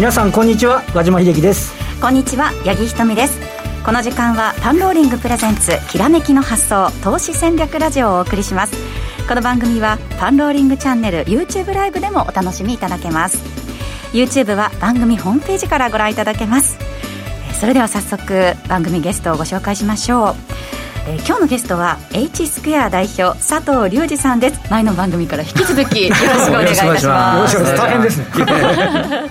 [0.00, 1.74] 皆さんこんにちは和島秀樹です。
[2.00, 3.38] こんにちは八木ひとみです。
[3.84, 8.72] この時間はパンローリングプレゼンツきらめきの発想投資戦略ラジオをお送りします。
[9.28, 13.36] この番組はパンローリングチャンネル YouTube ライブでもお楽しみいただけます。
[14.14, 16.78] YouTube は番組ホームページからご覧いただけます。
[17.60, 20.34] それでは早速番組ゲストをご紹介しましょう。
[21.08, 24.60] えー、今日のゲストは H スクエア代表佐藤隆二さんです。
[24.70, 27.56] 前の番組から引き続きよろしくお願いいたします。
[27.76, 28.26] 大変ですね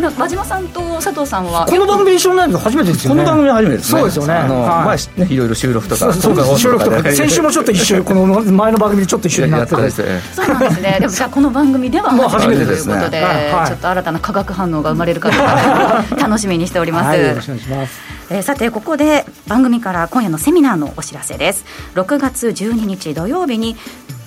[0.00, 1.66] 和島さんと佐藤さんは。
[1.66, 3.22] この番組一緒になるの初めてですよね。
[3.24, 4.00] この番組初めてですね。
[4.00, 4.34] そうですよね。
[4.34, 9.70] あの、はい、前ねいろいろ収録とかそう収録とか先週もちょっと一緒この前の番組でちょっと一緒になって。
[9.70, 10.96] そうなんですね。
[11.00, 13.22] でもじゃあこの番組では初めてということで、
[13.66, 18.00] ちょっと新たな化学反応が生まれるかどうか 楽しみにしております、よろしくお願いします。
[18.30, 21.64] えー、さてここで番組から今夜のセミナーのお知らせです。
[21.94, 23.76] 6月12日土曜日に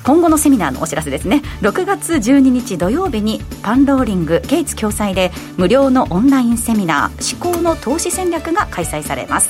[0.08, 1.42] 今後のセミナーのお知らせですね。
[1.60, 9.50] 6月12日土曜日にパンローリングケイツ共催で無料のオンラインセミナー思考の投資戦略が開催されます。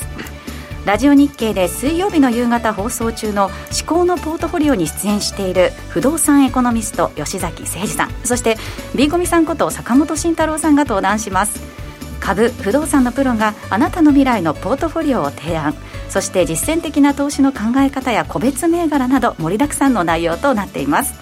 [0.83, 3.53] ラジオ日経で水曜日の夕方放送中の思
[3.86, 8.09] 考のポートフォリオに出演している不動産エコノミスト吉崎誠二さん。
[8.23, 8.58] そして
[8.95, 11.86] B コミさんこと坂本慎太郎さんが登壇します。
[12.28, 15.73] 株不動産のプロがあなたの未来のポートフォリオを提案。
[16.09, 21.14] そして実践的な投資の考え方や個別銘柄など盛りだくさんの内容となっています。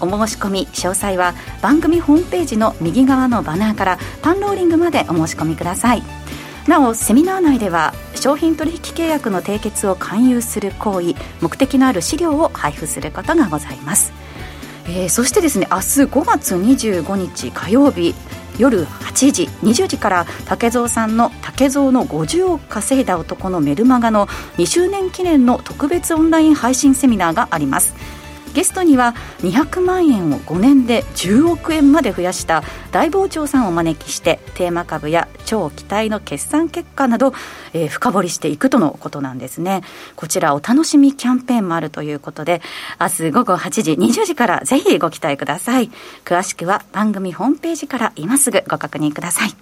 [0.00, 6.02] お申し込み詳細は番組ホームページの右側のバナーからパンローリングまでお申し込みください。
[6.66, 14.12] なおセミナー内では商品取引契約の締結を勧誘する行為目的のある資料を配布することがございます。
[14.86, 18.16] えー、そしてですね明日5月25日火曜日
[18.58, 24.26] 夜8時20時から竹蔵さんの竹蔵の50億稼いだ男のメルマガの
[24.56, 27.94] 2周年記念の特別オンライン配信セミナーがあります。
[28.54, 37.32] ゲストには200万円を5年で10億円まで増やした大傍聴さんをお招きしてテーマ株や超期待の決算結果など、
[37.72, 39.82] えー、深掘りしていくとのことなんですね。
[40.16, 42.60] こちらお楽しみキャンペーンもあるということで
[43.00, 45.90] 明日午後8時20時からぜひご期待ください。
[46.24, 49.54] 詳しくは番組ホームページから今すぐご確認ください。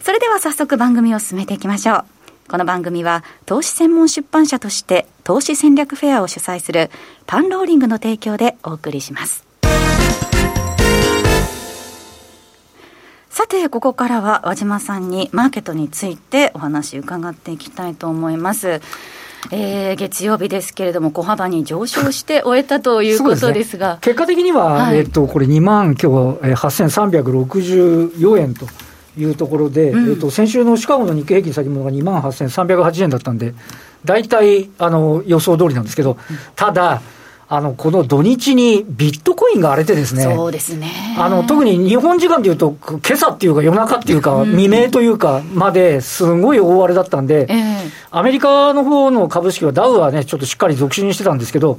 [0.00, 2.25] それでは早速番組を進めていきましょう。
[2.48, 6.90] この番組は投資専門出版社として投資戦略フェアを主催する
[7.26, 9.44] パンローリングの提供でお送りします。
[13.28, 18.80] さてここからは和島さんにマーケットについてお話伺っていきたいと思います。
[19.50, 26.06] えー、月曜日ですけれども、小幅に上昇して終えたということですが、ね、結果的には、はい、えっと、これ2万、今日
[26.54, 28.66] 8364円と
[29.16, 33.54] いうところで、うん、えっと、先週のシカゴの日経平均先物が2万8308円だったんで、
[34.04, 36.16] 大体あの予想通りなんですけど、
[36.54, 37.02] ただ、
[37.48, 40.90] あのこの土日にビットコインが荒れてですね、そうですね。
[41.16, 47.48] あの特に日本時間でいうと、今朝っていうか、夜中っていうか、未明というか、まですごい大荒れだったんで、
[48.10, 51.78] アメリカの方の株式はダウはね、ちょっとしっかり続伸してたんですけど、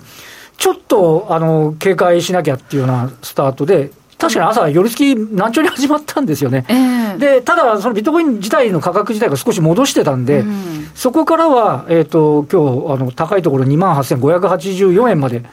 [0.58, 6.66] ちょっとあの警戒しなきゃっていうようなスタートで、確かに朝、寄り付き難聴に始まったんですよね。
[6.70, 15.44] えー、で、ただ、そのビットコイン自体の価格自体が少し戻してたんで、うん、そこからは、えっ、ー、と、今日、あの、高いところ2万8584円まで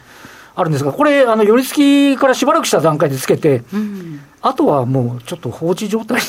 [0.54, 6.20] あるんですが、これ、あの、寄り付きからしばらくした段階でつけて、うんあとはもうちょっと放置状態。
[6.20, 6.28] ち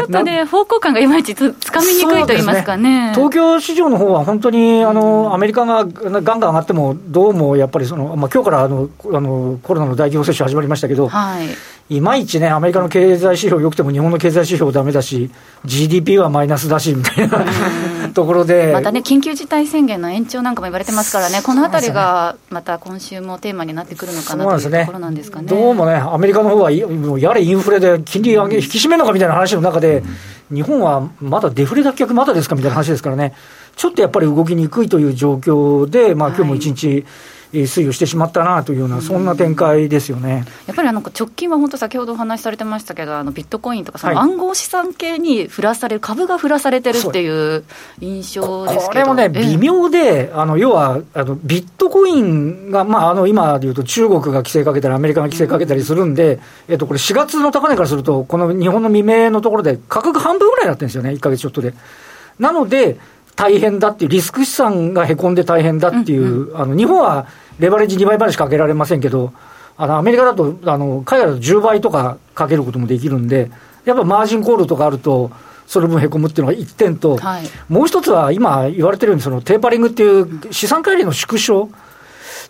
[0.00, 11.46] ょっとね、方向感がいまいちつつかみにくいと言いますかね、ね、東京市場の方は本当にあの、アメリカがガンガン上がっても、どうもやっぱりその、まあ今日からあのあのコロナの大規模接種始まりましたけど、はい、
[11.88, 15.30] いまいちね、アメリカの経済指標よくても、日本の経済指標だめだし、
[15.64, 17.46] GDP はマイナスだしみたいな
[18.12, 18.72] ところで。
[18.72, 25.46] またね、緊急事態宣言の延長なんかも言われてますからね、このあたりがまた今週もテーマになってくるのかなというところなんですかね。
[25.46, 30.02] どうもね、アメリカの方はもうやれインフレで金利上げ、引き締めるのかみたいな話の中で、
[30.52, 33.34] 日本はまだデフレ脱却まだですかみたいな話ですからね、
[33.76, 37.04] ちょっとやっぱり動きにくいという状況で、まあ今日も一日、
[37.52, 40.44] 推移をしてしまったなというような、そんな展開ですよね。
[40.66, 47.64] やっぱりあの直近は本当、先ほどお話しされてましたけど、あのビットコインとか、その暗号資産系に振らされる、株が振らされてるっていう
[48.00, 56.38] 印象ですこれもね、微妙で、あの要はあのビットコインが、まあ、あの今でいうと、中国が規制かけたり、アメリカが規制かけたりするんで、
[56.68, 61.74] えっと、これ、4月の高値からすると、この日本の未明のところで、価格半分ぐらいになってるんですよね、1か月ちょっとで。
[62.38, 62.98] なので、
[63.36, 67.26] 大変だっていう、リスク資産がへこんで大変だっていう、うんうん、あの日本は
[67.58, 69.32] レバレッジ2倍までしかかけられませんけど、
[69.76, 73.50] あのアメリカだと、あの海外だと10倍とかかけることもできるんで、
[73.84, 75.30] やっぱマージンコールとかあると、
[75.66, 81.68] その分へこむっていうのが1点と、はい、もう一つは今言われてるように、そのテーパリングっていう資産管理の縮小、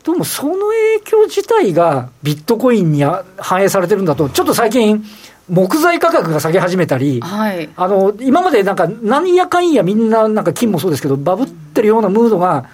[0.04, 3.02] どうもその影響自体がビットコインに
[3.38, 5.04] 反映されてるんだと、ちょっと最近、
[5.48, 12.68] 木材価格が下げ始めたり、はい、あの今までなんか、何やかんやみんな、なんか金もそうですけど、バブってるようなムードが、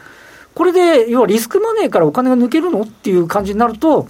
[0.55, 4.09] これで要はリスクマネーからお金が抜けるのっていう感じになると、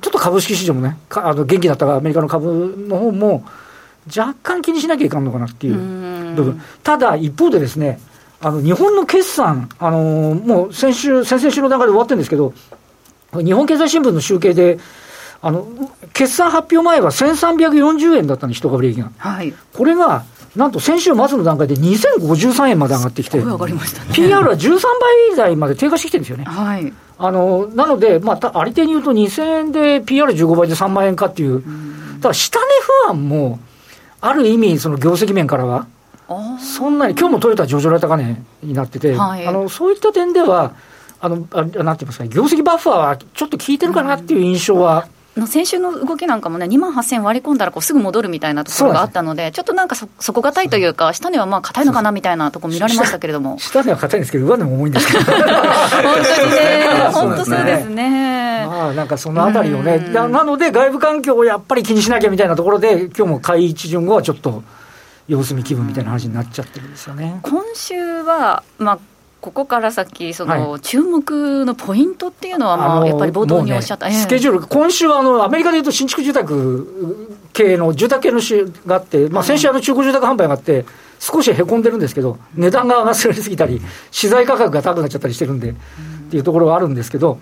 [0.00, 3.44] ちょっと株式市場もね、あの元気だったアメリカの株の方も、
[4.06, 8.00] 若干気にしなきゃいかんのかなっていう部分、ただ一方でですね、
[8.40, 12.52] あの日本の決算、あのー、もう先週、先々週の段階で終わってるんですけど、
[13.32, 14.78] 日本経済新聞の集計で、
[15.44, 15.66] あの
[16.12, 19.10] 決算発表前は1340円だったんです、一株利益が。
[19.18, 20.24] はい、これが
[20.54, 24.80] なんと先週末の段階で2053円まで上がってきて、上がりましたね、PR は13
[25.30, 26.44] 倍台まで低下してきてるんですよね。
[26.44, 31.62] はい、あのなので、まあ、ありていに言うと、2000円で PR15 倍で3万円かっていう、
[32.20, 32.64] ただ下値
[33.06, 33.58] 不安も、
[34.20, 35.88] ある意味、その業績面からは、
[36.60, 40.74] そんなに、今日もトヨタ上場来高値になってて、はい、あのそういった点では、
[41.20, 45.08] あのあなんて言いますか、業績バッファーはちょっと効いてるかなっていう印象は。
[45.36, 53.58] の先週の動きなんかもね、2万8000割り込んだらこうすぐ戻るみたいなところがあったので、ちょっとなんかそ底堅いというか、下値はまあ硬いのかなみたいなところ見られましたけれども。
[53.58, 55.24] 下値は硬いんですけど、上値も重いんですけど。
[55.24, 58.66] 本当にね、本当そうですね。
[58.66, 64.62] まあなんかそのあたりをね、なので外部環境をやっぱり気にしなきゃみたいなところで、今日も買い一巡後はちょっと。
[65.28, 67.38] 様子見気分みたいな話になっちゃってるんですよね。
[67.42, 68.98] 今週は、まあ
[69.42, 77.10] ここから先、その、注目のポイントっていうのは、まあ、やっぱり冒頭におっしゃった、ね、スケジュール、今週はあのアメリカでいうと新築住宅
[77.52, 80.84] 系の住宅系の週があって、まあ、先週、あの中古住宅販売があって、
[81.18, 85.74] 少しへこんでるんですけど、値段が上がりすぎたり、 資材価格が高くなっちゃったりしてるんで、っ
[86.30, 87.40] ていうところはあるんですけど、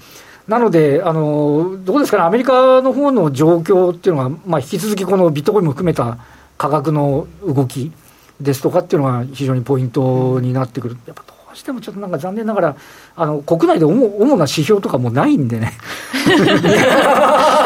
[0.49, 6.17] なので、あのどうですかね、アメリカの方の状況っていうのは、まあ、引き続きこのビットコインも含めた
[6.57, 7.93] 価格の動き
[8.41, 10.97] ですとかっていうのが非常にポイントになってくる。
[11.07, 12.77] やっぱうしてもちょっとなんか残念ながら、
[13.17, 15.73] あの国内で主主な指標とかもないんでね。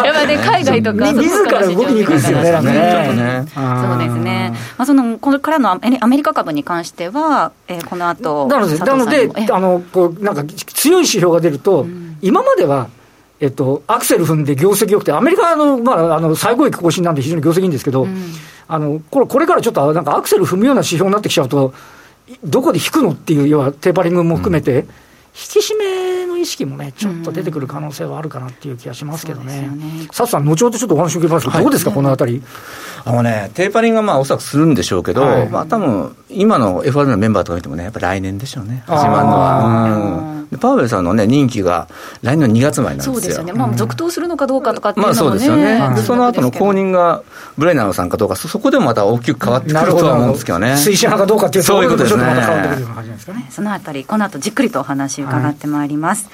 [0.04, 3.46] やっぱね、海外とか、自ら動きにくいですよね、なんかね。
[3.54, 4.52] そうですね。
[4.76, 12.88] まあ、その、これからのアメリカ株に関しては、えー、この後なので、なので、あの、こう、なんか強い指標が出ると、うん、今までは、
[13.40, 18.32] えっと、アクセル踏んで業績良くて、アメリカの、まあ、あの最高益更新なんで非常に業績いいんですけど、うん、
[18.68, 21.74] あのこれこれからちょっとなんかアクセル踏むような指標になってきちゃうと、
[22.42, 24.86] どこで引くのっていう、要はテーパリングも含めて、
[25.36, 29.68] 引き締めの意識もね、ちょっと出てくる可能性はあるかなっていう気がしますけどね。
[30.08, 32.40] 佐、うさん、後ほどちょっとお話を聞きますけど、どうですか、このあたり？
[33.04, 40.33] あのね、テーパリングはまあおそらくするんでしょうけど、はい、まあ多分今の FRB のメンバーとか見てもね、やっぱ来年でしょうね、始まるのは。
[40.60, 41.88] パウエルさんのね、任期が
[42.22, 43.14] 来年の2月前なんですよ。
[43.14, 47.22] そうですよね、まあ、続投するのかどうかとかっていうのも、ね、まあそうですよね、でその後の後任が
[47.56, 50.72] ブレナーさんかどうか、そこでもまた大きく変わってくるとは思うんですけどね。
[50.72, 52.24] 推進派かどうかっていうそういうことですね。
[53.50, 56.24] そのあたり、この後じっくりとお話伺ってまいります。
[56.24, 56.32] はい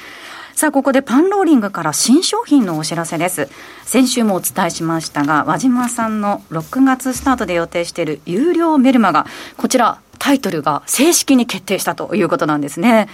[0.61, 3.49] さあ、ここでパンローリングから新商品のお知らせです。
[3.87, 9.25] 先週もお伝えしましたが、和島さんの6月スタートで予定している有料メルマガ、
[9.57, 13.09] こちら、タイトルが正式に決定したということなんですね。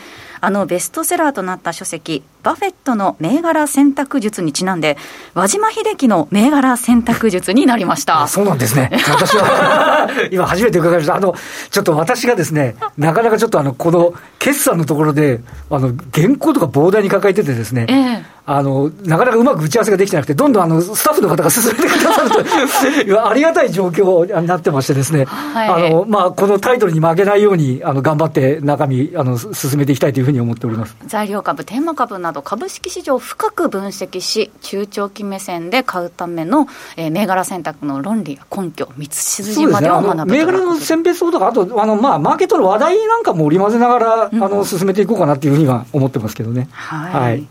[0.47, 4.97] あのベストセラーとなった書籍、バフェットの銘柄選択術にちなんで、
[5.35, 8.29] 和島秀樹の銘柄選択術になりました。
[8.29, 11.35] そうなんですね、 私は 今、初めて伺いました、あの
[11.73, 15.41] ちょっと私がですね、なかなかちょっとあのこの決算のところで、
[15.73, 22.39] あの原稿とか膨大に抱えててですね、えーあの、なかなかうまく打ち合わせができてなくて、どんどんあのスタッフの方が進めてくださると
[23.29, 30.97] ありがたい状況になってましてですね、はい、あの、まあ、このタイトルに負けないように、あの、頑張って中身、あの、進めていきたいというふうに思っております。
[31.09, 36.67] 材料株、テーマ株など、株式市場を深く分析し、中長期目線で買うための、
[36.97, 46.69] えー、銘柄選択の論理や根拠、道筋までを学ぶ、ね、銘柄の選別法とか、あと、あの、まあ、マーケットの話題なんかも織り交ぜながら、うん、あの、進めていこうかなっていうふうには思ってますけどね。
[46.73, 47.47] はい、はい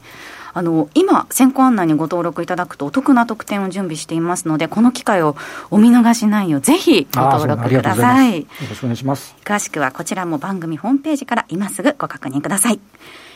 [0.55, 5.35] あの今、先行案内にご登録いただくとお得な特典を準備していますので、この機会を
[5.69, 8.39] お見逃しないよう、ぜひご登録ください。
[8.39, 9.35] よろしくお願いします。
[9.43, 12.79] 詳しくはこちらも番組ホームページから今すぐご確認ください。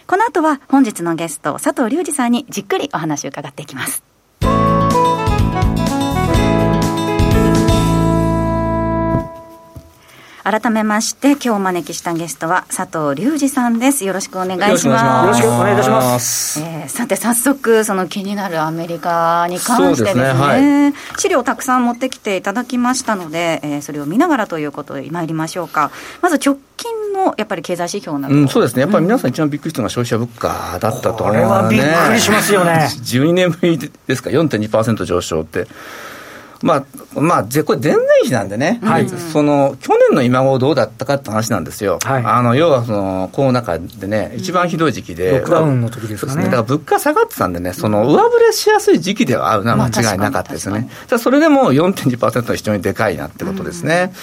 [0.08, 4.02] この後は本日のゲスト、佐藤隆二さんにじっくりお話を伺っていきます。
[10.50, 14.04] 改めまして、今日お招きしたゲストは佐藤隆二さんです。
[14.04, 15.44] よろしくお願いします。
[15.44, 16.60] よろしくお願いいたします。
[16.60, 25.92] えー、さて、早速、その気になるアメリカに関してですね、すねはい、資料たくさん持ってきていただきましたので、えー、それを見ながらということで参りましょうか。
[26.24, 32.90] まず直近のやっぱり経済指標など、うん、そうですね、やっぱり皆さん一番びっくりしたのが消費者物価だったと、ね、これはびっくりしますよね。
[32.90, 33.78] 12年ぶり
[34.08, 35.68] ですか、4.2%上昇って。
[36.62, 54.14] まあ、まあ、これ前年比なんでね、はい、その去年の今頃どうだったかって話なんですよ、はい、あの要はそのコロナ禍でね、一番ひどい時期で、ロックダウンの時ですかね、だから物価下がってたんでね、その上振れしやすい時期ではあるのは間違いなかったですね、まあ、それでも4.2%は非常にでかいなってことですね。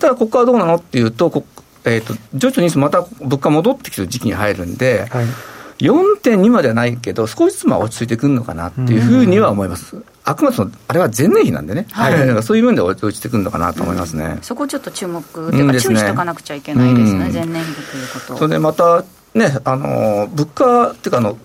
[0.00, 1.44] ただ、ここはどうなのっていうと、
[1.84, 5.26] えーと、徐々にまた物価戻ってきてる時期に入るんで、はい。
[5.78, 10.02] 4.2まではないけど、少しずつまあ落ち着いてくるのかなっていうふうには思います。
[10.24, 18.36] あくまでそのあれは前年比なんでね、はい、そういう面で落ちてくるのかなと思いますね、うん、そこちょっと注目というか、注意しておかなくちゃいけないですね、うん、前年比ということ。
[18.38, 19.04] それでまた
[19.34, 21.36] ね、あの物価っていうかあの、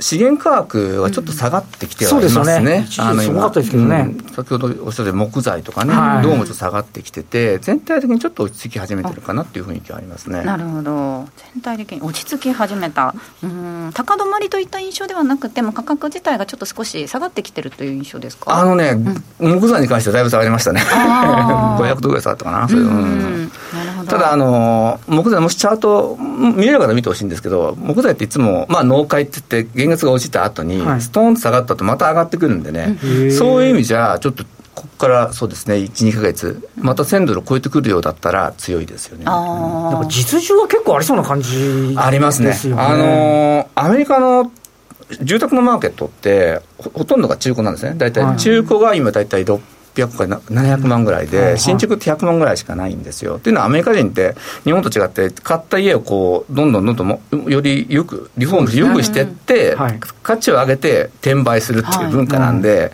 [0.00, 2.86] 資源価格はちょっと下がってきてはいますね、うん、ね。
[2.98, 3.52] あの今。
[3.52, 10.44] すけどね、うん、先ほどおっしゃった木材とかね、はい、どうもちょっと下がってきてて、全体的にちょっと落ち着き始めてるかなっていう雰囲気はありますね。
[10.44, 13.90] なるほど、全体的に落ち着き始めた、うん。
[13.94, 18.54] 高止まりといった印象ではなくても、価格自体がちょっと少し下がってきてるという印象ですか？
[18.54, 18.90] あのね、
[19.40, 22.82] うん、木材に関してはだいぶ下がりましたね、500度 ぐらい下がったかな、それ。
[22.82, 23.50] うん
[24.08, 32.98] ただあの、木材、もしチャート見れる方見てほしいんですけど、木材っていつも、まあ、納会って言って、原月が落ちた後に、ストーンと下がったとまた上がってくるんでね、
[33.30, 39.24] そういう意味じゃ、ちょっとここからそうですね、1、2か月、また1000ドル超えてくるようだったら強いですよね。
[39.24, 41.56] なんか実需は結構ありそうな感じ、
[41.94, 42.56] ね、ありますね。
[42.76, 44.52] あのアメリカの
[45.22, 47.94] 住宅のマーケットってほ、ほとんどが中古なんですね。
[47.96, 49.58] 大体、中古が今大体6
[50.06, 53.36] 600から700万ぐらいで、新築って100万ぐらいしかないんですよ。
[53.36, 59.74] っていうのは、アメリカ人って、日本と違って、買った家をこう、どんどんどんどんよりよく、リフォームよくしてって、
[60.22, 62.92] 価値を上げて転売するっていう文化なんで、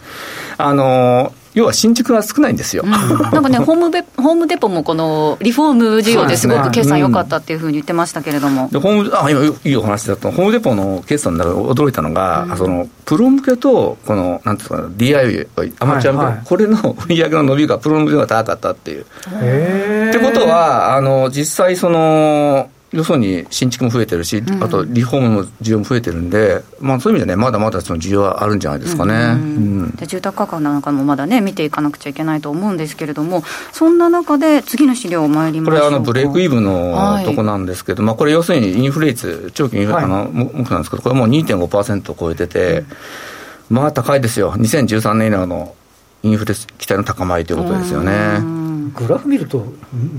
[0.57, 10.31] あのー要は新築が少ないんですよ、うん、なんかね ホームベ、ホームデポもこのリフォーム事業ですごく決算良かったっていうふうに言ってましたけれども、でホームあ今、いいお話だった。
[10.33, 15.47] ホームデポの決算の中で驚いたのが、うん、そのプロ向けと、このなんていうかな、DIY、
[15.79, 19.03] アマチュア向け、はいはい、これの売り上げの伸びがプロ向けが高かったっていう。
[19.03, 29.37] ってことは、あの実際その、要するに新築も増えてるし、あとリフォームの需要も増えてるんで、まあ、そういう意味でね、まだまだその需要はあるんじゃないですかね、
[29.97, 42.85] で住宅価格なんかもまだね、見ていかなくちゃいけないと思うんですけれども、そんな中で、次の資料、参りまこれ、あのブレイクイブのとこなんですけど、はい、まあ、これ、要するにインフレ率、長期インフレ、はい、あの目標なんですけど、これもう2.5%を超えてて、
[43.71, 45.75] うん、まあ高いですよ、2013年以来の
[46.23, 48.64] インフレ期待の高まりということですよね。
[48.93, 49.65] グラフ見ると、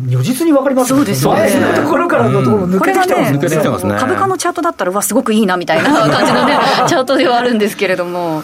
[0.07, 3.95] 如実に分かりますね、そうですね、のところからのところ、抜けてきてますね、抜けてきてますね。
[4.00, 6.57] 株価のチャートだったら、わ、すごくいいなみたいな感じのね、
[6.88, 8.43] チャートではあるんですけれども。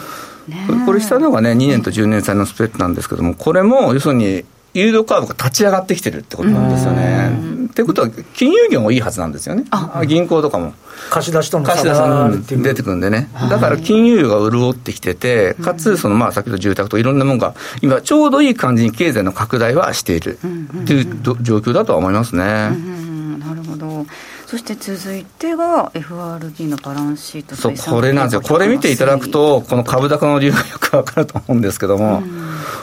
[0.86, 7.30] これ、下のがね、2年と10年債のスプレッドなんですけども、これも要するに、ユーロカーブが立ち上がってきてるってことなんですよね。
[7.70, 9.64] ってことは、金融業もいいはずなんですよね、
[10.06, 10.74] 銀行とかも。
[11.10, 21.06] 貸し出しとの貸し出しの出てくるんでね、だから金融業が潤ってきてて、かつ、そのまあ先ほど住宅といろんなものが、今、ちょうどいい感じに経済の拡大はしているっていう
[21.40, 22.44] 状況だとは思いますね。
[22.44, 24.06] なるほど
[24.52, 32.22] そして続いてが FRB のバランスシートそうこれなんですよ、これ見ていただくと、この株高の理由がよくわかると思うんですけども、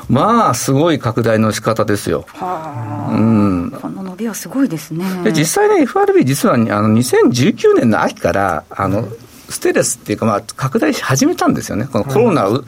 [0.09, 2.25] まあ、すごい拡大の仕方ですよ。
[2.29, 5.05] はあ、うん、この伸びはすごいですね。
[5.23, 9.07] で実際ね、FRB、実はあの2019年の秋から、あの、
[9.49, 12.65] ステレスっていうか、まあ、拡大し始めたんですよね、このコロナ、うん、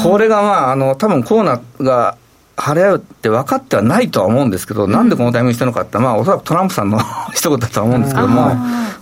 [0.00, 2.16] これがまあ、あの多分コロナが
[2.60, 7.00] 払うって分かってはないとは思うんですけど、なんでこのタイミングにしたのかって、まあ、おそらくトランプさんの
[7.34, 8.52] 一言だとは思うんですけども、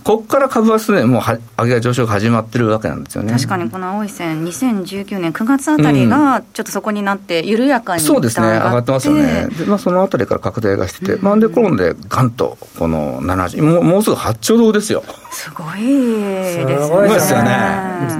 [0.03, 1.21] ここから株はすでにもう
[1.61, 3.33] 上げ上昇が始まってるわけなんですよね。
[3.33, 15.03] 確かにこの青い線、2019年9月あたりが、ちょっとそこになって、緩やかに、そうですね、上がってますよね、でまあ、そのあたりから拡大がしてて、まあ、で、コロナでガンと、この70もう、もうすぐ8兆ドルですよ。
[15.31, 16.77] すごいですね。
[16.79, 17.51] すごいですよね。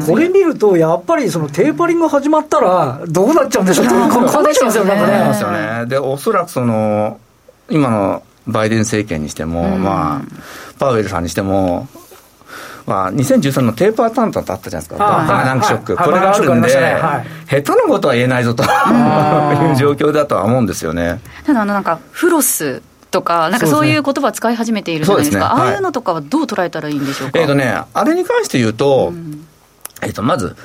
[0.06, 5.86] これ見ると、やっぱりそのテーパリング始まったら、どうなっちゃうんでしょう って、こうなっちゃうんですよ、なんかね。
[5.88, 7.18] で、おそらくその、
[7.70, 10.36] 今のバイデン政権にしても、まあ、
[10.80, 11.88] パウエルさんにしても、
[12.86, 21.20] まあ、2013のテーパー担当ってあったじゃないですか、バーナンクショック、これがあるんで、下手なことは言えないぞという状況だとは思うんですよね。
[21.46, 27.40] ただあのなんかフロスとか、なんかそういう言葉使い始めているじゃないですか、ああいうのとかはどう捉えたらいいんでしょうか？
[27.40, 29.14] えっ、とね、あれに関して言うと、
[30.02, 30.56] えっ、と、まず、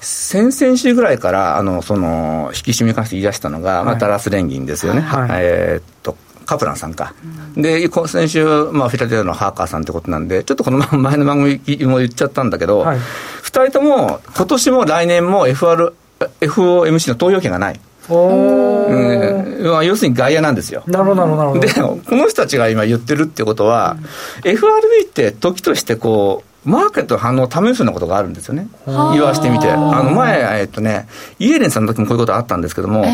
[0.00, 5.00] 先々週ぐらいから、あの、その、引き締めに関して言い出したのが、まあ、ダラス連銀ですよね。
[5.00, 7.14] はい、えっと、カプランさんか。
[7.56, 13.00] うん、で、先週、まあ、フィラデルのハーカーさんってことなんで、ちょっとこの前の番組も言っちゃったんだけど、はい、2
[13.46, 15.94] 人とも、今年も来年も FR、
[16.40, 17.80] FOMC の投票権がない。
[18.08, 20.82] おうんまあ、要するに外野なんですよ。
[20.86, 21.60] なるほど、なるほど。
[21.60, 23.96] で、この人たちが今言ってるってことは、
[24.44, 28.68] うん、FRB って時としてこう、マーケットの反応を試すようなことがあるんですよね。
[28.86, 29.70] 言わしてみて。
[29.70, 31.08] あの前、えっとね、
[31.38, 33.08] イエレンさんの時もこういうことあったんですけども、え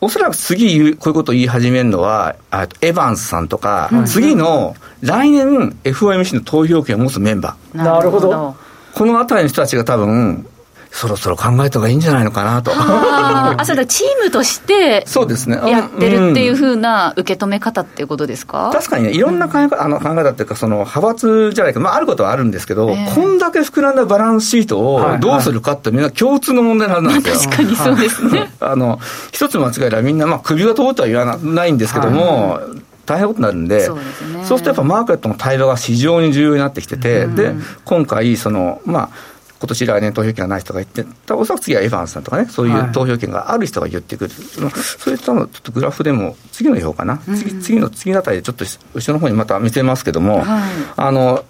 [0.00, 7.76] おそらく次こういうことを言い始めるのは、あエヴァンスさんとか、うん、次の来年 FOMC の投票権を持つメンバー。
[7.76, 8.56] なるほど。
[8.94, 10.46] このあたりの人たちが多分、
[10.92, 12.70] そろそろ考えた方がいいんじゃないのかなと。
[12.74, 13.54] あ。
[13.58, 15.58] あ、それだ、チームとして、そうですね。
[15.66, 27.50] やってるっていうふうな受け止め方っていうことですか、確かにね、いろんな考え方、あの考え方っていうか、その派閥じゃないか、まあ、あることはあるんですけど、えー、こんだけ膨らんだバランスシートをどうするかってみんな共通の問題なんですよ。
[27.50, 28.52] 確かにそうですね。
[28.60, 29.00] あの、
[29.32, 32.82] 一つ間違えたらみんな、まあ、首が通っては言わないんですけども、はい。
[33.04, 34.02] 大変なことになるんで、そうね、
[34.44, 39.08] そうするとやっぱマーケットの対話が非常に重要になってきてて、うん、で、今回、その、まあ、
[39.62, 51.44] 今年来年投票権がない人がいて、おそらく次はエヴァンスさんとかね、そういう投票権がある人が言ってくる、はい、それとのちょっとグラフでも、次の表かな、うん、次次の次のあたりでちょっと後ろの方にまた見せますけども、はい、あの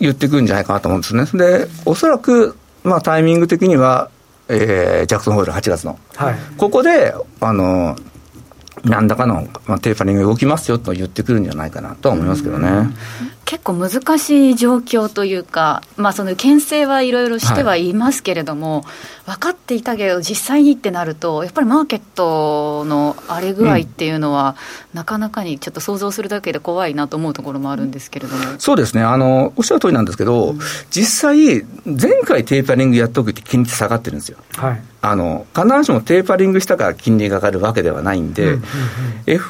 [0.00, 1.38] 言ってくるんじゃないかなと思うんですね。
[1.38, 4.10] で、おそらく、まあ、タイミング的には、
[4.48, 7.96] えー、ジャクソンホール8月の、はい、ここで、あの、
[8.84, 12.90] 何らかの、まあ、テーパリング動きますよと言ってくるんじゃないかなとは思いますけどね。
[13.44, 18.80] 結構難しい状況というか、まあ、その牽制はいろいろしてはいますけれども、
[19.26, 24.56] はい、分かっていたけど、実際にってなると、やっぱりマーケットの荒れ具合っていうのは、
[24.92, 28.42] うん、なかなかにちょっと想像するだけで怖いなと思うところもあるんですけれども。
[28.58, 29.02] そうですね。
[29.02, 30.58] あの、おっしゃる通りなんですけど、うん、
[30.90, 34.38] 実際、前回テーパリングやっておくって金利って下がってるんですよ。
[34.56, 34.82] はい。
[35.04, 38.62] あの必ずしもテーパリングしたから金利が上がるわけではないんで、うんうん
[39.26, 39.40] うん、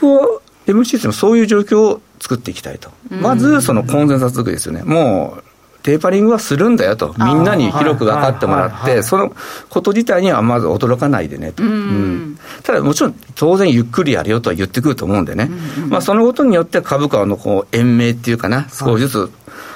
[0.67, 5.45] FOMC ってもそういう状況を作っていきたいと、まずそのコンセンサス作りですよね、もう
[5.83, 9.35] テーパリングはするんだよと、みんなに広く分かってもらって、その
[9.69, 19.31] こと自体にはまず驚かないでねと、うん、ただもちろん、当然ゆっくりやるよとは言ってくると思うんでね、うんうん、まあ、そのことによって株価のこう延命っていうかな、少しずつ、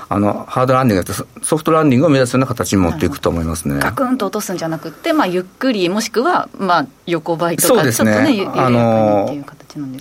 [0.08, 3.80] あのハードランディングソフトランディングを目指すような形に持っていくと思いますね。
[3.80, 9.36] ガクンと落とすんじゃなくて、まあ、ゆっくり、もしくは、まあ、横ばいとか、そうですね、ちょっとね、あの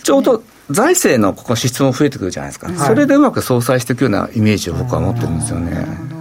[0.03, 6.15] ちょうど財政のここ支出も増えてくるじゃないですか、はい、それでうまく相殺していくようなイメージを僕は持ってるんですよね。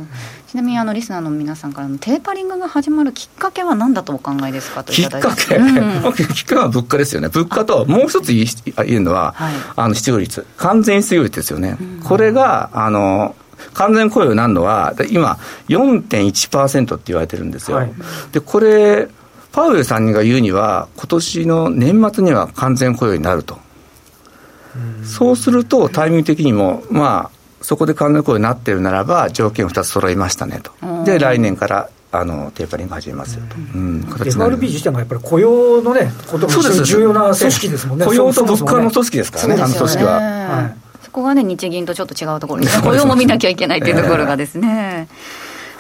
[0.54, 8.46] ちなみにあのリスナーの皆さんからのテーパリングが始まるきっかけは何だとお考えですかときっかけ、うん、きっかけは物価ですよね、物価ともう一つ言
[8.78, 13.34] えるのは、はい、あの失業率、完全失業率ですよね、うん、これがあの
[13.72, 17.78] 完全雇用になるのは、今、4.1%って言われてるんですよ。
[17.78, 17.92] はい、
[18.30, 19.08] でこれ
[19.50, 23.63] パウエルさんが言うには、今年の年末には完全雇用になると。
[25.04, 30.72] そうすると、タイミング的にも、まあ、そこで完全雇用になってるならば、条件2つ揃いましたねと。
[31.04, 40.12] で、来年からあのテーパリング始めますよと、うん、FRB 自体がやっぱり雇用のね、ことが重要な組織ですもんね、雇用と物価の組織ですからね、あの組織は。
[40.20, 40.76] はい。
[41.02, 42.76] そこがね、日銀とちょっと違うところです。
[42.80, 45.08] ね、雇用も見なきゃいけないっていうところがですね。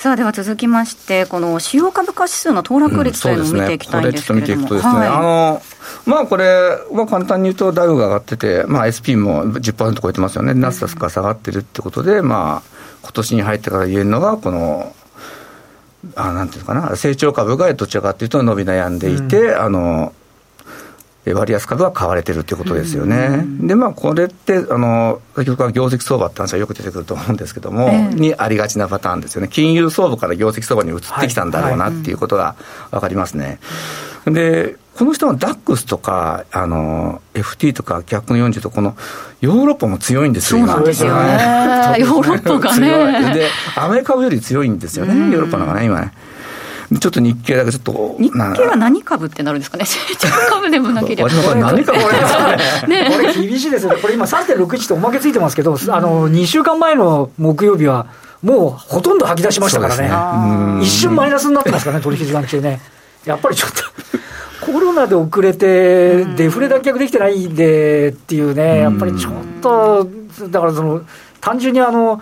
[0.04, 5.62] さあでは続きまして、この主要株価指数の騰落率というのを見ていきたいんですけれども、うんね、はい、あの
[6.04, 14.94] まあこれは簡単に言うと、ダウが上がってて、まあ、SP も10%超えてますよね、ナスダスが下がってるってことで、まあ今年に入ってから言えるのが、この、
[16.16, 20.12] あなんていうかな、成長株がどちらかというと伸び悩んでいて、うん、あの
[21.32, 23.28] 割安株が買われてるっていうことですよね。
[23.40, 29.48] うん、で、まあ、これって、あの、先ほどから業績相場って話はよく出てくると思うんですけども、えー、にありがちなパターンですよね。
[29.48, 32.56] 金融相場から業績相場に移ってきたんだろうなっていうことが
[32.90, 33.58] 分かりますね。
[34.26, 38.96] で、この人はダックスとか、あの、FT とか逆の40とこの
[39.40, 41.32] ヨーロッパも強いんですよ、そうなんですよね。
[41.98, 43.34] ヨーロッパがね。
[43.34, 46.12] で、アメリカより強いんですよね、ヨーロッパの方がね、今ね。
[46.98, 48.16] ちょっと日経だけちょっと。
[48.18, 51.30] 日経は何株ってなるんですかね、 成長株でもなければ。
[51.54, 52.08] 何株こ
[52.86, 53.86] れ、ね、これ厳しいです。
[53.86, 58.06] ね、これ今、3.61っておまけついてますけど、あの2週間前の木曜日は、
[58.42, 62.80] もうほとんど吐き出しましたからね、一瞬マイナスになってますからね、取引時間中ね。
[63.24, 63.82] やっぱりちょっと
[64.70, 70.08] コロナで遅れて、デフレ脱却できてないんでっていうね、やっぱりちょっと、
[70.50, 71.02] だからその、
[71.40, 72.20] 単純にあの、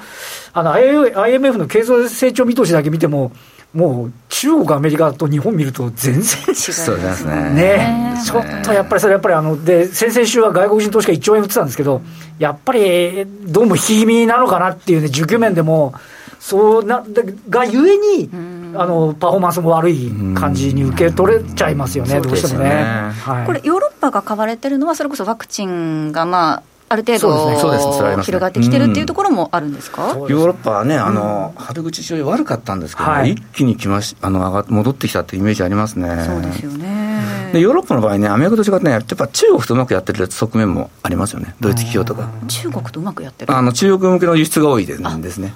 [0.53, 3.33] あの IMF の経済成長見通しだけ見ても、
[3.75, 6.55] もう中国、アメリカと日本見ると全然違う。
[6.55, 7.51] そうですね。
[7.51, 8.13] ね。
[8.25, 12.03] ちょっとやっぱりそれやっぱりあので先々週は外国人投資家1兆円売ってたんですけど
[12.39, 15.95] やっぱりどうも引き気味なのかなっていうね需給面でも
[16.39, 17.05] そうな
[17.49, 18.29] がゆえに
[18.75, 36.09] あのパフォーマンスも悪い感じに受け取れちゃいますよね、どうしてもね、はい、これヨーロッパが買われてるのはそれこそワクチンがまあある程度、広がってきてるっていうところもあるんですか、ヨーロッパはね、あの春口市場悪かったんですけど、一気に来ましあの上が戻ってきたっていうイメージありますね。
[36.27, 37.51] そうですよね。
[37.55, 42.29] でヨーロッパの場合ね、アメリカと違ってね、やっぱ中国とうまくやってる側面もありますよね、ドイツ企業とか。
[42.49, 43.55] 中国とうまくやってる？
[43.55, 45.55] あの中国向けの輸出が多いんですね。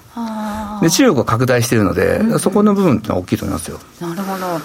[0.82, 3.78] で中国は拡大しているので、うん、そこの部分ってのは大きいと思いますよ。
[3.98, 4.60] なるほど。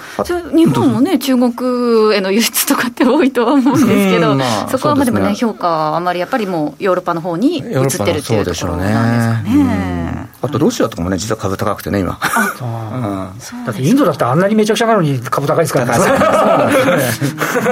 [0.54, 5.36] 日本もね、中国への輸出とかって多いとは思うんですけど、まあ、そこはまでもね、ね。
[5.36, 10.30] 評価はあまりやっぱりもうヨーロッパの方に移ってるっていうところなんですかね。
[10.44, 12.20] あとロシアとかもね、実は株高くてね、今。
[12.20, 16.04] だってインドだってあんなにめちゃくちゃなのに株高いですからね。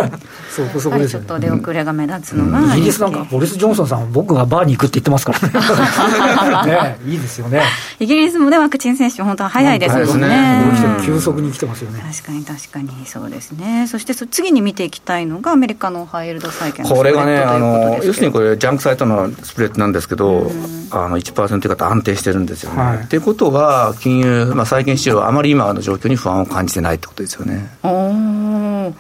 [0.59, 7.63] そうこそこですよ、ね、ちょっと出遅れが目立つのが、イギリスなんか、ボリス・ジョンソンさん、僕がバーに行くって言ってますからね ね、いいですよね。
[7.99, 10.63] イギリスもね、ワクチン接種、本当は早いですもんね。
[11.05, 12.03] 急速に来てますよね。
[12.11, 13.87] 確かに確かに、そうですね。
[13.87, 20.51] そして次に見ていきたいのが、アメリカのハイエルド債券これがね、あの要するにこれ、ジャンクサイトのスプレッドなんですけど、
[20.91, 22.81] あの1%以下と安定してるんですよね。
[22.81, 27.69] はい、っていうことは、金融、まあ、債券市場はあまり今の状況に不安を感じてないってことですよね。
[27.83, 28.93] お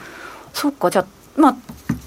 [0.53, 1.05] そっか、じゃあ、
[1.37, 1.55] まあ、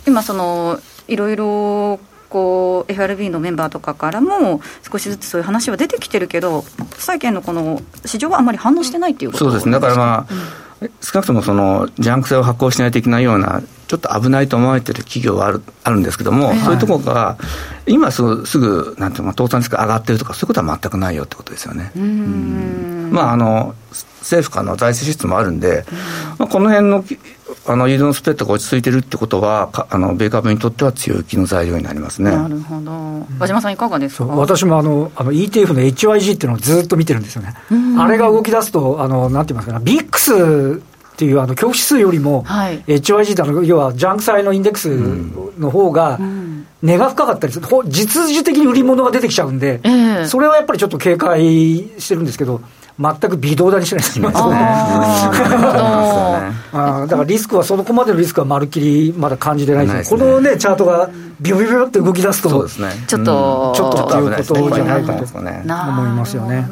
[0.07, 2.01] 今そのいろいろ
[2.33, 6.65] こう FRB のメンバーとかからも少しずつそういう話は出てきてるけど
[6.97, 9.73] 債券のこの市場はあんまり反応してないっていうことそうですね。
[9.73, 10.35] だからまあ、
[10.81, 17.37] うん、少なくともそのジャンク性を発行しないといけないようなちょっと危ないと思われてる企業はあるあるんですけども、はい、そういうところが
[17.87, 21.93] 今すぐすぐなんていうの倒産リスク上がってるとかそういうことは全くないよってことですよね。
[21.95, 23.11] うん。
[23.13, 23.75] まああの
[24.23, 25.85] 政府からの財政支出もあるんで、
[26.39, 27.05] まあ、この辺の
[27.67, 32.31] あの、移動のスプレッドが落ち着いてるってことは、あの米株にとっては強い気の材料になりますね。
[32.31, 33.27] なるほど。
[33.39, 34.25] 和島さん、いかがですか？
[34.25, 37.55] 私もあのあの ETF の HYG っていうのをずっと見てるんですよね。
[37.99, 40.81] あれが動き出すと、あのなんて言いますかね、ビックス
[41.13, 44.89] っていうあの恐怖指数よりも、はい、HYG っての要はジャンク債のインデックス
[45.59, 46.19] の方が、
[46.83, 52.61] 値が深かったりする、実需的に売り物が出てきちゃうんで、えー、それはやっぱりちょっと警戒してるんですけど、
[52.99, 54.29] 全く微動だにしないですね。
[57.03, 61.11] あだからリスクは、そこまでのリスクはまるっきりまだ感じてないです、ね、このね、チャートが
[61.41, 64.29] ビュビュビュって動き出すと、そうですね、ちょっと、ちょっととい。
[64.29, 66.69] うことじゃないかと思いますよね。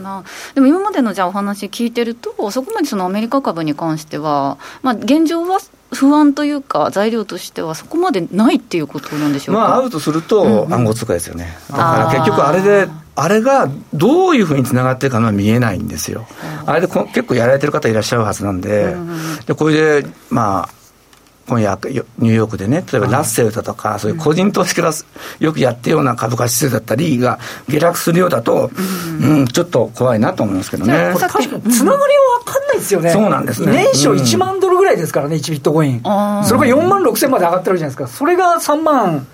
[0.55, 5.59] でも今までのじゃあお話聞いてると、そこまでそのアメリカ株に関しては、まあ、現状は
[5.93, 9.61] 不安というか、材料としては、そこまでないっていうことなんでしょうか？
[9.61, 11.57] まあ、あるとすると、暗号通貨ですよね。
[11.71, 16.27] だから結局、あれで、あれがどういうふうにつながってるかのは見えないんですよ。
[16.65, 18.95] あれで結構やられてる方いらっしゃるはずなんで、
[19.47, 20.81] でこれで、まあ、
[21.51, 21.77] 今夜、
[22.19, 24.93] ニューヨークでね、例えばラッセルだとか、そういう個人投資家が
[25.41, 28.71] よくやってるような株価指数だったりが下落するようだと、
[29.21, 31.13] うん、ちょっと怖いなと思いますけどね。
[31.19, 33.11] 確かに、つながりは分かんないですよね。
[33.11, 33.73] そうなんですね。
[33.73, 36.01] 年初1万ドルぐらいですからね、1ビットコイン。
[36.45, 38.17] それが4万6千まで上がってるじゃないですか。
[38.17, 39.27] それが3万、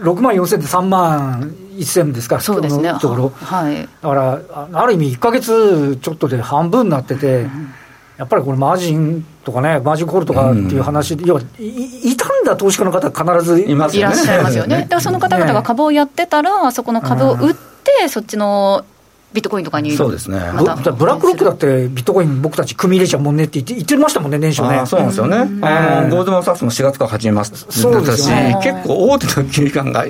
[0.00, 2.94] 6万4千で3万1000ですか、そうですね。
[3.00, 3.32] ところ。
[3.42, 3.88] はい。
[4.02, 4.40] だから、
[4.72, 7.74] ある意味1か月ちょっとで半分になってて、うん
[8.18, 14.14] やっぱりこれ、マージンとかね、マージンコールとかっていう話、うん、要はいいたんだ、投資家の方、必ずいますよね。
[14.14, 14.82] いらっしゃいますよね。
[14.82, 18.84] だからその方々が株をやってたら、そこの株を売って、そっちの
[19.32, 24.86] ビットコインとかにそうですね、ブラックロックだって、ビットコイン、僕たち組み入れちゃうもんねって言って言ってましたもんね、年初ね。
[24.86, 28.30] そうなんですよね、あのゴールドマン・サックスも4月から始めますそうですし、
[28.62, 30.06] 結構大手の金融機関が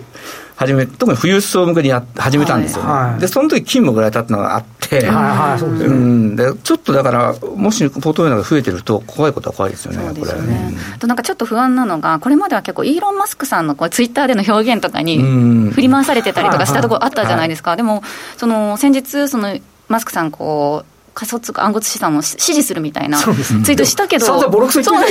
[0.57, 2.91] 始め、特に富裕層向けにや始めたんですよね。
[2.91, 10.33] はいはい、で、その時勤務ぐらい経ったのがあって、はいはいそうですね、うん、でちょっとだから、もしポートフォリオが増えてると、怖いことは怖いですよね、これ。
[10.33, 15.19] ね、あとなんかちょっと不安なのが、これまでは結構、イーロン・マスクさんのこうツイッターでの表現とかに
[15.73, 17.77] 振り回されてたりとかしたところあったじゃないですか。
[17.77, 18.03] でも、
[18.39, 25.05] その先日、そのマスクさん、こう、仮想通貨暗号資産を支持するみたいなツイートしたけど、散々ボロクソ言っ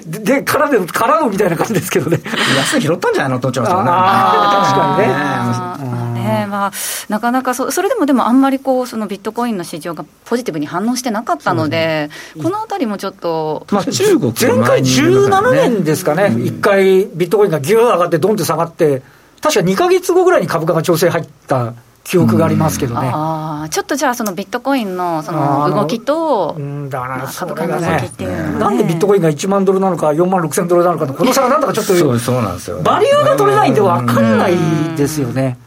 [0.00, 2.20] てで、からで、からのみたいな感じですけどね。
[2.56, 3.90] 安い拾ったんじゃないの、都庁さんね。
[3.90, 5.76] 確か
[6.14, 6.22] にね。
[6.22, 6.72] ねまあ、
[7.08, 13.66] なかなかそ、それでもでもあんまりこう、そのビットコインの市場がポジティブに反応してなかったので、このあたりもちょっと。
[13.72, 19.02] まあ、中国前回17年ですかね、一、回ビットコインがぎゅー上がって、どんって下がって、
[19.40, 26.54] 確か2か月後ぐらいに株価が調整入った記憶がありますけどね、あちょっとじゃあ、そのビットコインのその動きと、
[26.90, 34.56] だから株価の動きっていう、ね、なんでビットコインが1万ドルなのか、4万6千ドルなのかこの差がなんだかちょっと、そうなんですよ、バリューが取れないんで分かんない
[34.96, 35.58] ですよね。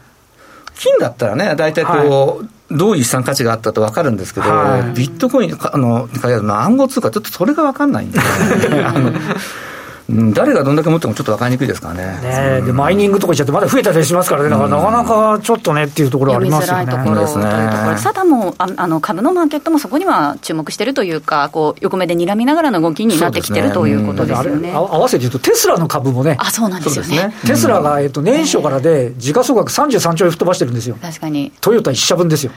[0.76, 2.48] 金だったらね、大体こう、はい。
[2.70, 6.08] どういう資産価値があったと分かるんですけど、はい、ビットコインあの、
[6.60, 8.24] 暗号通貨、ちょっとそれが分かんないんで、ね、
[10.10, 12.60] あの誰がどんだけ持ってもちょっと分かりにくいですからね。
[12.60, 16.86] ねで、マイニングとかしちゃって、まだ増えたりしますからね、だからなかなかちょっとねっていうところありますよね。
[16.86, 17.44] ところですね。
[17.44, 24.72] ただもああの株のマーケットもそこには注目してるというか、こう横目で睨みながらの動きになってきてる、ということですよね。
[24.72, 27.34] 合わせて言うと、テスラの株もね、あそうなんですよね。
[27.46, 30.96] テスラが、えっと、年初からで、時価総額33兆円吹っ飛ばしてるんですよ。
[31.02, 31.52] 確かに。
[31.60, 32.52] トヨタ1社分ですよ。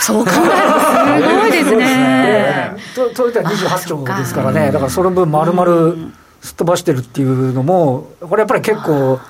[0.00, 2.76] そう考えるとすごいですね。
[3.14, 6.10] トヨタ28兆ですからね、だからその分、まるまる。
[6.40, 9.20] すっ飛ばしてるっていうのも、これやっぱり結構、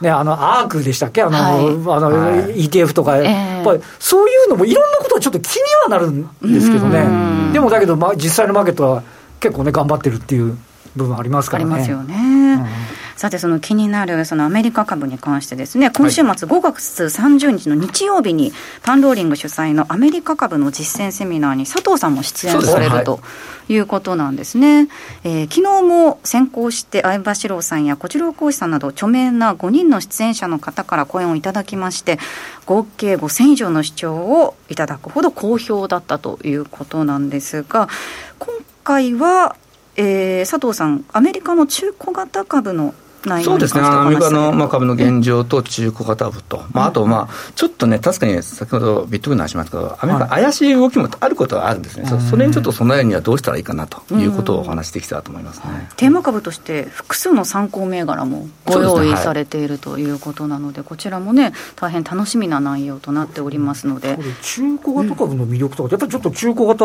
[0.00, 9.02] ね、あのアークでしたっけ、あの、はい、あの ETF とか、えー、やっぱりそういうのもいろんなことはちょっと気にはなるんですけどね、でもだけど、まあ、実際のマーケットは
[9.40, 10.56] 結構ね、頑張ってるっていう
[10.96, 11.74] 部分ありますからね。
[11.74, 12.14] ありますよね。
[12.14, 12.89] うん
[13.20, 18.50] さて、その気になるそのアメリカ株に関してですね、今週末5月30日の日曜日に、
[18.82, 23.20] パンローリング主催のアメリカ株の実践セミナーに佐藤さんも出演されると
[23.68, 24.88] いうことなんですね。
[25.22, 32.18] えー、昨日も先行して相場志郎さんや小次郎講師さんなど著名な5人の出演者の方から講演をいただきまして、
[32.64, 37.90] 合計5000以上の視聴をいただくほど好評だったということなんですが、
[38.38, 39.56] 今回は、
[39.96, 42.94] えー、佐藤さん、アメリカの中古型株の
[43.42, 64.18] そうですね、アメリカの、まあ、株の現状と中古型株と、まあ、あと、まあ、ちょっとね、確かに先ほどビットコインの話しましたけど、アメリカ、怪しい動きもあることはあるんですね、それにちょっと備えるにはどうしたらいいかなということをお話してきたと思いますね、テーマ株として、複数の参考銘柄もご用意されているということなので、こちらもね、大変楽しみな内容となっておりますので。
[64.42, 66.84] 中古型株の魅力とか、やっぱりちょっと中古型、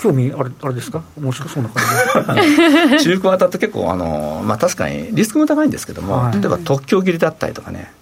[0.00, 2.36] 興味あれあれですか、面白そうな感
[2.98, 7.92] じ 中古型って結構、あのまあ、確かにリスクも高いんですけども、はい、例えば特許切りだったりとかね、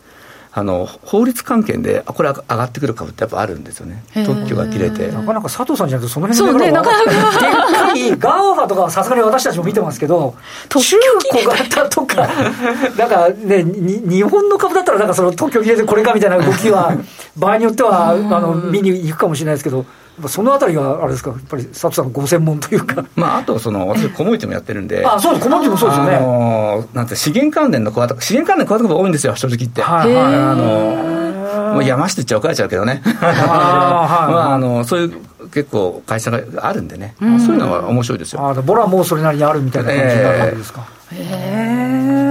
[0.54, 5.08] あの法律関係で、これ上がってくる株ってやっぱあるんですよね、特許が切れて。
[5.10, 7.94] なかなか佐藤さんじゃなくて、その辺のね、なかなか。
[7.94, 10.34] でっかいガオハとかはさすがに私たちも見てますけど、
[10.68, 10.96] 中
[11.32, 12.28] 古型とか、
[12.98, 16.92] なんかね、日本の株だったら、なんかその特許切れでこれかみたいな動きは、
[17.34, 19.86] 場合によってはあの見に行くかもしれないですけど。
[20.28, 26.16] そのあたりがあれですか、やっぱり佐藤さん、ご専門というか、 まあ、あとその、私、コモディティもやってるんで、あそうです、コモディティもそうですよね。
[26.16, 29.82] あのなんて資源関連の小型、資源関連の小型が多いんですよ、正直言って。
[29.82, 35.12] はい、あのもう山下って言っちゃ怒られちゃうけどね、 まあ、あのそういう
[35.50, 38.46] 結構、会社があるんでね、そういうのは面白いですよ。
[38.46, 40.82] あボラもうそれなりにあるみたいな感じになるわけですか。
[41.12, 42.21] へえー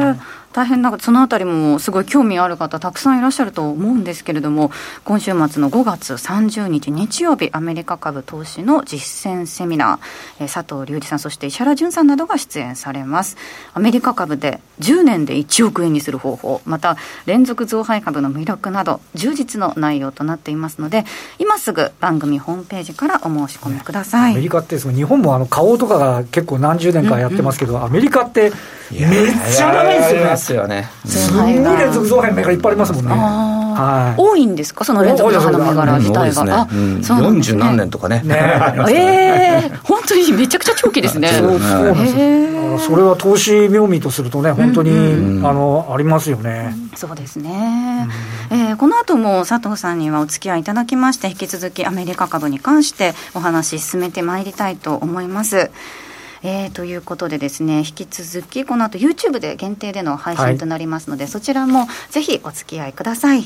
[0.54, 4.72] 大変なんかそのあたりもすごい興味ある方たくさんいらっしゃると思うんですけれども
[5.06, 13.38] 今週末の5月30日日曜日アメリカ株投資の実践セミナー、えー、佐藤隆二さんそして石原淳さんなどが出演されます。
[13.74, 21.06] アメリカ株で10年で1億円にする方法また連続増配株の魅力など充実の内容となっていますので
[21.40, 28.52] 今すぐ番組ホームページからお申し込みください、アメリカって日本もあの花王とかが結構何十年かやってますけど、うんうん、アメリカって
[28.92, 30.90] めっちゃ長いですよねますよね。
[31.06, 33.12] すごい連続造幣銘柄いっぱいありますもんね。
[33.12, 36.44] はい、多いんですか、その連続の銘柄自体が。
[36.44, 36.68] ね、あ、
[37.04, 38.22] そうなん何年とかね。
[38.24, 38.36] ね
[38.90, 41.30] ええ本当にめちゃくちゃ長期ですね。
[41.40, 44.92] そうそうなんですそれは投資妙味とするとね、本当に、
[45.46, 46.76] あのありますよね。
[46.96, 48.08] そうですね。
[48.50, 55.70] えこの後も佐藤さんにはお付き合いいただきまして、引き続きアメリカ株に関してお話進めてまいりたいと思います。
[56.44, 63.44] えー、ということでですね引き続きこの後 YouTube で限定での配信となりますので、はい、そちらもぜひお付き合いください、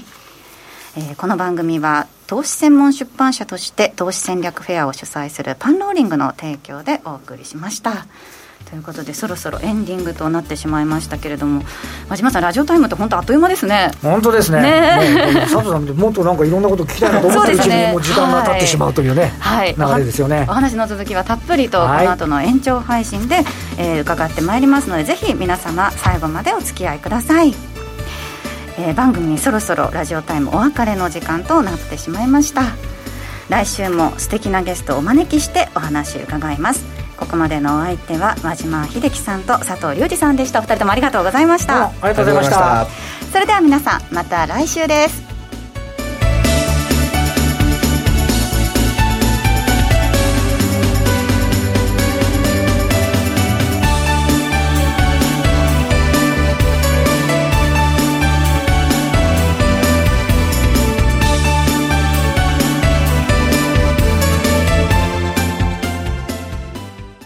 [0.98, 8.08] えー、この番組は投資専門出版社として投資戦略フェアを主催するパンローリングの提供でお送りしました。
[8.76, 11.64] ということでそろそろエンディングとなってしまいましたけれども
[12.10, 13.90] 真島さんラジオタイムって本当あっという間ですね。
[14.02, 14.62] 本当ですね。
[14.62, 15.46] ね。
[15.50, 20.46] 佐藤さんもっとなんかいろんなこと聞きたいなと思ってるうちにもう時間が経ってしまうというね、はい、流れですよね。
[20.50, 23.38] お話の続きはたっぷりとこの後の延長配信で、
[23.78, 27.54] えー、伺ってまいりますのでぜひ皆様最後までお付き合いください。
[28.78, 32.64] えー、番組にそろそろラジオタイムお別れの時間となってしまいました。
[33.50, 40.60] 来週も素敵なゲストをお招きしてお話伺いますここまでのお相手は和島秀樹さんと佐藤隆二さんでした。
[40.60, 41.88] お二人ともありがとうございました。
[41.88, 42.88] ありがとうございました。
[43.32, 45.25] それでは皆さんまた来週です